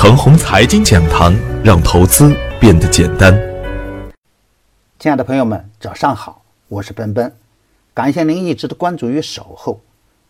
[0.00, 3.36] 程红财经讲堂，让投资变得简单。
[4.96, 7.34] 亲爱的朋友们，早上好，我是奔奔，
[7.92, 9.80] 感谢您一直的关注与守候。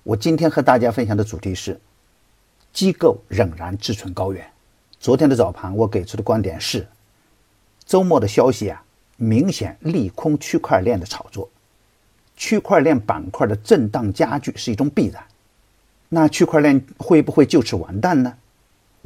[0.05, 1.79] 我今天和大家分享的主题是：
[2.73, 4.43] 机构仍然志存高远。
[4.99, 6.89] 昨天的早盘，我给出的观点是，
[7.85, 8.83] 周末的消息啊，
[9.19, 11.47] 明显利空区块链的炒作，
[12.39, 15.23] 区块链板块的震荡加剧是一种必然。
[16.09, 18.33] 那区块链会不会就此完蛋呢？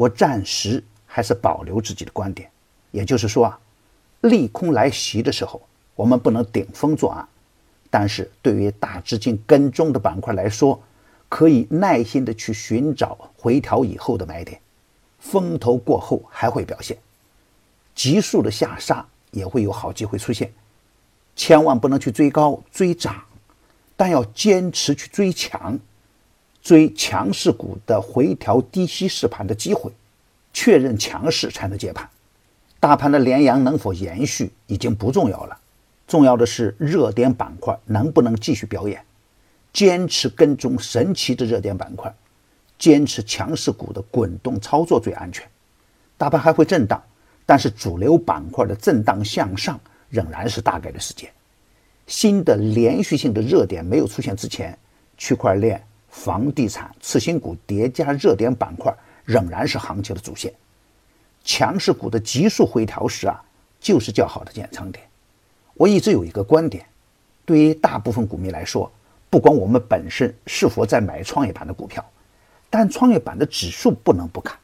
[0.03, 2.51] 我暂时还是保留自己的观点，
[2.91, 3.61] 也就是说啊，
[4.23, 5.63] 利空来袭的时候，
[5.95, 7.29] 我们不能顶风作案，
[7.89, 10.83] 但是对于大资金跟踪的板块来说，
[11.29, 14.61] 可以耐心的去寻找回调以后的买点，
[15.21, 16.99] 风头过后还会表现，
[17.95, 20.53] 急速的下杀也会有好机会出现，
[21.37, 23.23] 千万不能去追高追涨，
[23.97, 25.79] 但要坚持去追强。
[26.63, 29.91] 追强势股的回调低吸试盘的机会，
[30.53, 32.09] 确认强势才能接盘。
[32.79, 35.59] 大盘的连阳能否延续已经不重要了，
[36.07, 39.05] 重要的是热点板块能不能继续表演。
[39.73, 42.15] 坚持跟踪神奇的热点板块，
[42.79, 45.45] 坚持强势股的滚动操作最安全。
[46.19, 47.03] 大盘还会震荡，
[47.47, 51.31] 但是主流板块的震荡向上仍然是大概率事件。
[52.07, 54.79] 新的连续性的热点没有出现之前，
[55.17, 55.83] 区块链。
[56.13, 60.53] 房地产、次新股叠加热点板块仍然是行情的主线，
[61.43, 63.43] 强势股的急速回调时啊，
[63.81, 65.03] 就是较好的建仓点。
[65.75, 66.85] 我一直有一个观点，
[67.47, 68.93] 对于大部分股民来说，
[69.31, 72.05] 不管我们本身是否在买创业板的股票，
[72.69, 74.57] 但创业板的指数不能不看。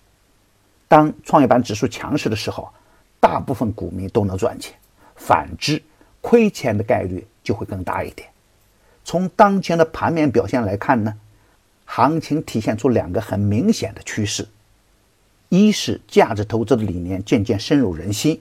[0.86, 2.70] 当创业板指数强势的时候，
[3.19, 4.74] 大部分股民都能赚钱；
[5.16, 5.82] 反之，
[6.20, 8.28] 亏钱的概率就会更大一点。
[9.02, 11.14] 从当前的盘面表现来看呢？
[11.91, 14.47] 行情体现出两个很明显的趋势：
[15.48, 18.39] 一是价值投资的理念渐渐深入人心，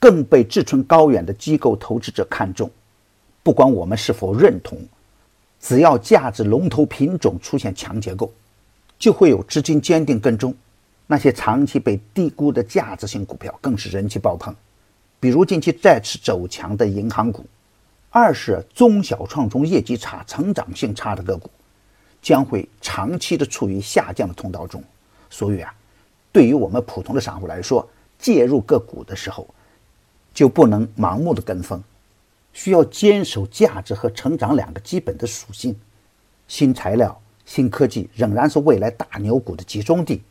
[0.00, 2.68] 更被志存高远的机构投资者看重。
[3.42, 4.78] 不管我们是否认同，
[5.60, 8.32] 只要价值龙头品种出现强结构，
[8.98, 10.52] 就会有资金坚定跟踪。
[11.06, 14.52] 那些长期被低估的价值型股票更是人气爆棚，
[15.20, 17.42] 比如近期再次走强的银行股；
[18.08, 21.50] 二是中小创中业绩差、成长性差的个股。
[22.22, 24.82] 将会长期的处于下降的通道中，
[25.28, 25.74] 所以啊，
[26.30, 29.52] 对于我们普通的散户来说，介入个股的时候，
[30.32, 31.82] 就不能盲目的跟风，
[32.52, 35.76] 需要坚守价值和成长两个基本的属性。
[36.46, 40.22] 新材料、新科技仍然是未来大牛股的集中地，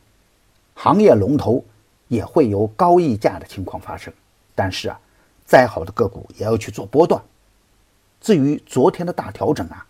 [0.75, 1.61] 行业龙头
[2.07, 4.13] 也会有高溢价的情况发生。
[4.55, 4.97] 但是啊，
[5.45, 7.21] 再好的个股也要去做波段。
[8.21, 9.85] 至于昨天的大调整啊，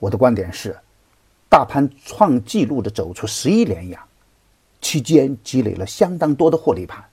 [0.00, 0.76] 我的观点是。
[1.48, 4.02] 大盘创纪录的走出十一连阳，
[4.80, 7.04] 期间积累了相当多的获利盘，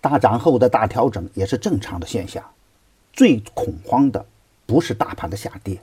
[0.00, 2.44] 大涨后的大调整也是正常的现象。
[3.12, 4.24] 最恐慌的
[4.66, 5.80] 不是大盘的下跌，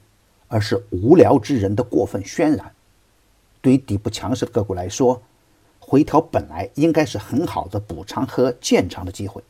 [0.47, 2.71] 而是无聊之人的过分渲染。
[3.61, 5.21] 对于底部强势的个股来说，
[5.79, 9.43] 回调本来应该是很好的补仓和建仓的机会，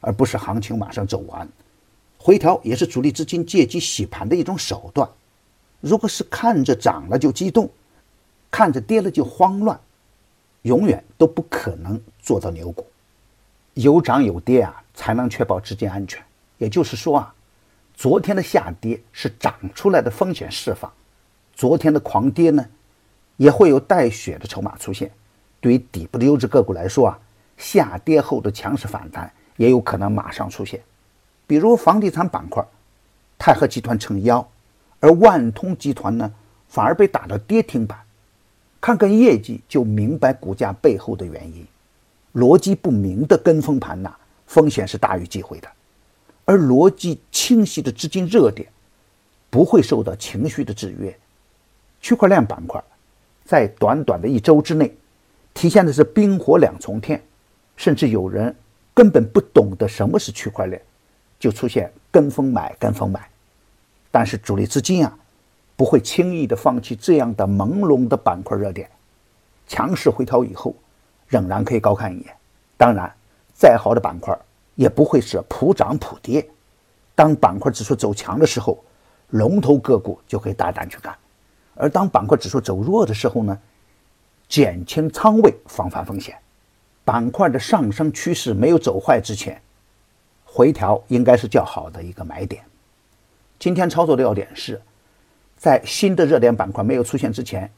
[0.00, 1.48] 而不是行情马上走完。
[2.18, 5.08] 回调也是主力资金借机洗盘的一种手段。
[5.82, 7.68] 如果是看着涨了就激动，
[8.52, 9.78] 看着跌了就慌乱，
[10.62, 12.86] 永远都不可能做到牛股。
[13.74, 16.22] 有涨有跌啊，才能确保资金安全。
[16.58, 17.34] 也就是说啊，
[17.94, 20.90] 昨天的下跌是涨出来的风险释放，
[21.52, 22.64] 昨天的狂跌呢，
[23.36, 25.10] 也会有带血的筹码出现。
[25.60, 27.18] 对于底部的优质个股来说啊，
[27.56, 30.80] 下跌后的强势反弹也有可能马上出现。
[31.44, 32.64] 比如房地产板块，
[33.36, 34.48] 泰禾集团撑腰。
[35.02, 36.32] 而万通集团呢，
[36.68, 37.98] 反而被打到跌停板。
[38.80, 41.66] 看看业绩就明白股价背后的原因。
[42.34, 44.14] 逻辑不明的跟风盘呐，
[44.46, 45.68] 风险是大于机会的。
[46.44, 48.68] 而逻辑清晰的资金热点，
[49.50, 51.12] 不会受到情绪的制约。
[52.00, 52.82] 区块链板块
[53.44, 54.96] 在短短的一周之内，
[55.52, 57.20] 体现的是冰火两重天，
[57.76, 58.54] 甚至有人
[58.94, 60.80] 根本不懂得什么是区块链，
[61.40, 63.28] 就出现跟风买、跟风买。
[64.12, 65.18] 但是主力资金啊，
[65.74, 68.88] 不会轻易的放弃这样的朦胧的板块热点，
[69.66, 70.72] 强势回调以后，
[71.26, 72.36] 仍然可以高看一眼。
[72.76, 73.10] 当然，
[73.54, 74.38] 再好的板块
[74.74, 76.46] 也不会是普涨普跌。
[77.14, 78.78] 当板块指数走强的时候，
[79.30, 81.14] 龙头个股就可以大胆去干；
[81.74, 83.58] 而当板块指数走弱的时候呢，
[84.48, 86.36] 减轻仓位，防范风险。
[87.04, 89.60] 板块的上升趋势没有走坏之前，
[90.44, 92.62] 回调应该是较好的一个买点。
[93.62, 94.82] 今天操作的要点是，
[95.56, 97.70] 在新的热点板块没有出现之前，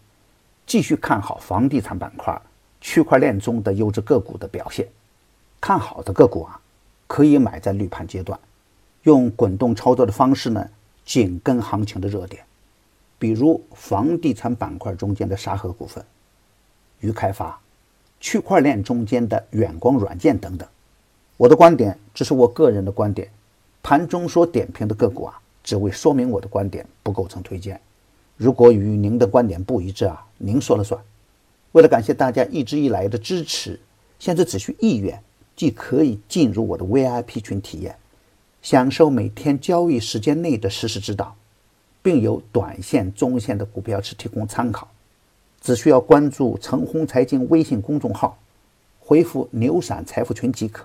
[0.64, 2.40] 继续看好房地产板块、
[2.80, 4.88] 区块链中的优质个股的表现。
[5.60, 6.58] 看好的个股啊，
[7.06, 8.40] 可以买在绿盘阶段，
[9.02, 10.66] 用滚动操作的方式呢，
[11.04, 12.42] 紧跟行情的热点，
[13.18, 16.02] 比如房地产板块中间的沙河股份、
[17.00, 17.60] 渝开发、
[18.20, 20.66] 区块链中间的远光软件等等。
[21.36, 23.28] 我的观点只是我个人的观点，
[23.82, 27.80] 盘中所点评的个股啊，只为说明我的观点，不构成推荐。
[28.36, 31.00] 如果与您的观点不一致啊，您说了算。
[31.72, 33.80] 为了感谢大家一直以来的支持，
[34.20, 35.20] 现在只需一元。
[35.56, 37.96] 既可以进入我的 VIP 群体验，
[38.60, 41.36] 享受每天交易时间内的实时指导，
[42.02, 44.88] 并有短线、中线的股票池提供参考。
[45.60, 48.36] 只需要关注“陈红财经”微信公众号，
[48.98, 50.84] 回复“牛散财富群”即可。